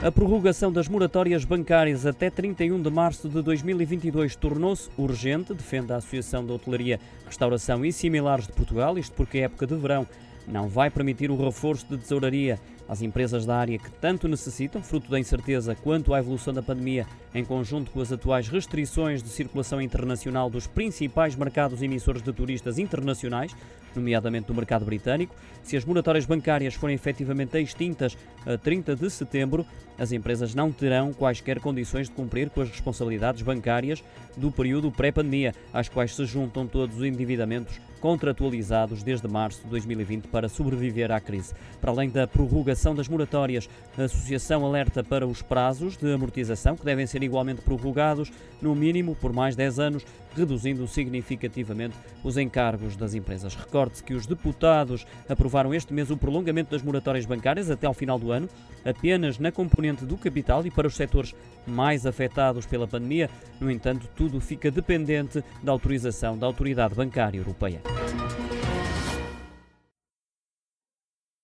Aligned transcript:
A 0.00 0.12
prorrogação 0.12 0.70
das 0.70 0.86
moratórias 0.86 1.44
bancárias 1.44 2.06
até 2.06 2.30
31 2.30 2.80
de 2.80 2.88
março 2.88 3.28
de 3.28 3.42
2022 3.42 4.36
tornou-se 4.36 4.88
urgente, 4.96 5.52
defende 5.52 5.92
a 5.92 5.96
Associação 5.96 6.46
de 6.46 6.52
Hotelaria, 6.52 7.00
Restauração 7.26 7.84
e 7.84 7.92
Similares 7.92 8.46
de 8.46 8.52
Portugal, 8.52 8.96
isto 8.96 9.12
porque 9.14 9.38
a 9.38 9.42
época 9.42 9.66
de 9.66 9.74
verão 9.74 10.06
não 10.46 10.68
vai 10.68 10.88
permitir 10.88 11.32
o 11.32 11.36
reforço 11.36 11.84
de 11.88 11.98
tesouraria. 11.98 12.60
Às 12.88 13.02
empresas 13.02 13.44
da 13.44 13.54
área 13.54 13.78
que 13.78 13.90
tanto 13.90 14.26
necessitam, 14.26 14.82
fruto 14.82 15.10
da 15.10 15.20
incerteza 15.20 15.74
quanto 15.74 16.14
à 16.14 16.20
evolução 16.20 16.54
da 16.54 16.62
pandemia, 16.62 17.04
em 17.34 17.44
conjunto 17.44 17.90
com 17.90 18.00
as 18.00 18.10
atuais 18.10 18.48
restrições 18.48 19.22
de 19.22 19.28
circulação 19.28 19.82
internacional 19.82 20.48
dos 20.48 20.66
principais 20.66 21.36
mercados 21.36 21.82
emissores 21.82 22.22
de 22.22 22.32
turistas 22.32 22.78
internacionais, 22.78 23.54
nomeadamente 23.98 24.46
do 24.46 24.54
mercado 24.54 24.84
britânico. 24.84 25.34
Se 25.62 25.76
as 25.76 25.84
moratórias 25.84 26.24
bancárias 26.24 26.74
forem 26.74 26.94
efetivamente 26.94 27.58
extintas 27.58 28.16
a 28.46 28.56
30 28.56 28.96
de 28.96 29.10
setembro, 29.10 29.66
as 29.98 30.12
empresas 30.12 30.54
não 30.54 30.72
terão 30.72 31.12
quaisquer 31.12 31.60
condições 31.60 32.08
de 32.08 32.14
cumprir 32.14 32.48
com 32.50 32.62
as 32.62 32.70
responsabilidades 32.70 33.42
bancárias 33.42 34.02
do 34.36 34.50
período 34.50 34.90
pré-pandemia, 34.90 35.54
às 35.72 35.88
quais 35.88 36.14
se 36.14 36.24
juntam 36.24 36.66
todos 36.66 36.96
os 36.96 37.04
endividamentos 37.04 37.80
contratualizados 38.00 39.02
desde 39.02 39.28
março 39.28 39.62
de 39.62 39.68
2020 39.68 40.28
para 40.28 40.48
sobreviver 40.48 41.10
à 41.10 41.20
crise. 41.20 41.54
Para 41.80 41.90
além 41.90 42.08
da 42.08 42.26
prorrogação 42.26 42.94
das 42.94 43.08
moratórias, 43.08 43.68
a 43.96 44.02
Associação 44.02 44.64
alerta 44.64 45.02
para 45.04 45.26
os 45.26 45.42
prazos 45.42 45.96
de 45.96 46.12
amortização, 46.12 46.76
que 46.76 46.84
devem 46.84 47.06
ser 47.06 47.22
igualmente 47.22 47.60
prorrogados, 47.60 48.30
no 48.60 48.74
mínimo 48.74 49.14
por 49.14 49.32
mais 49.32 49.54
10 49.54 49.78
anos, 49.78 50.06
reduzindo 50.34 50.86
significativamente 50.86 51.96
os 52.22 52.36
encargos 52.36 52.96
das 52.96 53.14
empresas. 53.14 53.54
Recorde-se 53.54 54.02
que 54.02 54.14
os 54.14 54.26
deputados 54.26 55.06
aprovaram 55.28 55.74
este 55.74 55.92
mês 55.92 56.10
o 56.10 56.16
prolongamento 56.16 56.70
das 56.70 56.82
moratórias 56.82 57.26
bancárias 57.26 57.70
até 57.70 57.86
ao 57.86 57.94
final 57.94 58.18
do 58.18 58.30
ano, 58.30 58.48
apenas 58.84 59.38
na 59.38 59.50
componente 59.50 60.04
do 60.04 60.16
capital 60.16 60.64
e 60.66 60.70
para 60.70 60.86
os 60.86 60.94
setores 60.94 61.34
mais 61.66 62.06
afetados 62.06 62.66
pela 62.66 62.86
pandemia. 62.86 63.28
No 63.60 63.70
entanto, 63.70 64.08
tudo 64.16 64.40
fica 64.40 64.70
dependente 64.70 65.42
da 65.62 65.72
autorização 65.72 66.38
da 66.38 66.46
Autoridade 66.46 66.94
Bancária 66.94 67.38
Europeia. 67.38 67.80
了。 67.94 68.27